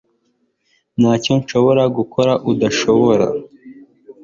[0.99, 3.25] Ntacyo nshobora gukora adashobora